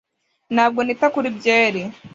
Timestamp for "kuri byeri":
1.13-1.81